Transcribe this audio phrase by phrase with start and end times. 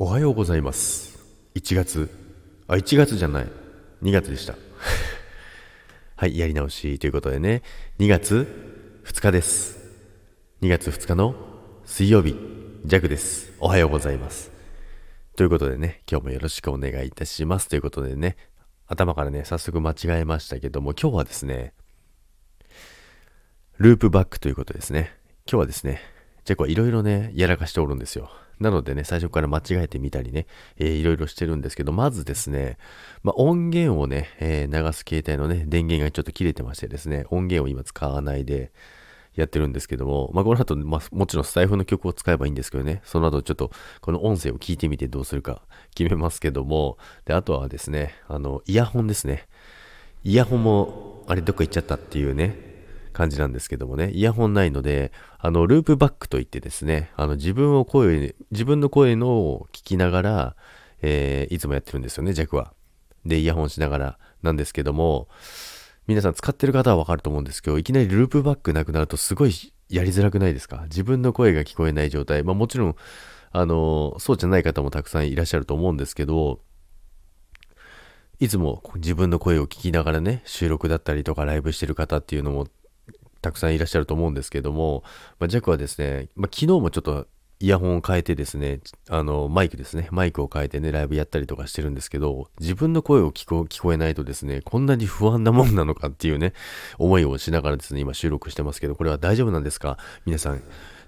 [0.00, 1.18] おはようございます。
[1.56, 2.08] 1月、
[2.68, 3.48] あ、1月じゃない。
[4.00, 4.54] 2月でした。
[6.14, 7.64] はい、やり直しということでね、
[7.98, 9.76] 2月2日です。
[10.62, 11.34] 2月2日の
[11.84, 12.36] 水曜日、
[12.84, 13.52] ジャグです。
[13.58, 14.52] おはようございます。
[15.34, 17.66] ということでね、今日もよろしくお願いいたします。
[17.66, 18.36] ということでね、
[18.86, 21.74] 頭からね、早速間違えましたけども、今日はですね、
[23.78, 25.18] ループバックということですね。
[25.50, 26.00] 今日はですね、
[26.48, 28.30] ジャックはいろいろね、やらかしておるんですよ。
[28.58, 30.46] なのでね、最初から間違えてみたりね、
[30.78, 32.78] いろいろしてるんですけど、まずですね、
[33.22, 38.72] まあ、音源をね、えー流す携帯のね、電源がちょっと切れてましてですね、音源を今使わないで
[39.34, 45.60] やってるんですけども、まあ、この後、まあ、もちろんスタイフの曲を使えばいいんですけどね、その後ちょっとこの音声を聞いてみてどうするか
[45.94, 46.96] 決めますけども、
[47.26, 49.48] で、あとはですね、あの、イヤホンですね。
[50.24, 52.67] イヤホンも、あれどっか行っちゃったっていうね、
[53.18, 60.56] 感じなんですけどもね、イヤホンないので、あの、ループバックといってですね、あの、自分を声、自分の声のを聞きながら、
[61.02, 62.72] えーいつもやってるんですよね、ジャックは。
[63.26, 65.26] で、イヤホンしながらなんですけども、
[66.06, 69.52] 皆さん使ってる方はわかると思うんですけど、いきなりループバックなくなるとすごい
[69.88, 70.82] やりづらくないですか？
[70.84, 72.44] 自分の声が聞こえない状態。
[72.44, 72.94] まあもちろん、
[73.50, 76.60] あの、そうじゃない方もたくさんいらっしゃると思うんですけど、
[78.40, 82.68] いつも自分の声を聞きながらね、収録だったりとかライブしてる方っていうのも
[83.40, 85.02] たくさんいらっしゃると思うんですけども、
[85.38, 87.26] まあ、ジャックはですね、まあ、昨日もちょっと
[87.60, 96.52] イヤホンを変えてですね、あの、マイクですね、マイクを変えてね、ライブやったりとかしてるんですけど、自分の声を聞こ聞こえないとですね、こんなに不安なもんなのかっていうね、
[96.98, 99.98] 思いをしながらですね、今収録してますけど、これは大丈夫なんですか？
[100.24, 100.62] 皆さん、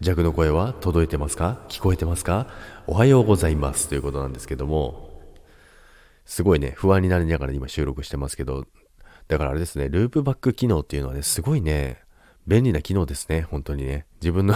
[0.00, 1.58] ジャックの声は届いてますか？
[1.68, 2.46] 聞こえてますか？
[2.86, 3.88] おはようございます。
[3.88, 5.20] ということなんですけども、
[6.26, 8.66] すごいね、不安になりながら今収録してますけど、
[9.26, 12.05] だからあれですね、ループバック機能っていうのはね、すごいね、
[12.46, 14.06] 便利な機能ですね、本当にね。
[14.20, 14.54] 自分の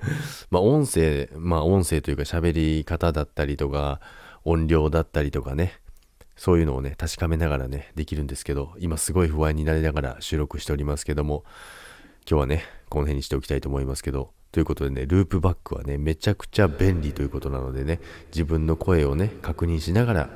[0.50, 4.00] まあ音声、まあ音声というか喋り方だったりとか、
[4.44, 5.80] 音量だったりとかね、
[6.36, 11.44] そういうのをね、確かめながらね、できるんですけど、今すごい不安になりながら収録しておりますけども、
[12.28, 18.00] 今日はね、この辺にしておきたいと思いますけど、ということでね、ループバックはね、めちゃくちゃ便利ということなのでね、
[18.32, 20.30] 自分の声をね、確認しながら、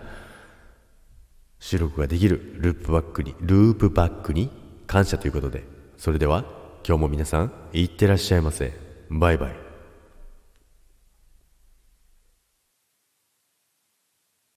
[1.58, 4.50] 収録ができるループバックに、ループバックに
[4.86, 5.64] 感謝ということで、
[5.96, 8.74] それでは今日も皆さん、いってらっしゃいませ。
[9.08, 9.63] バイバイ。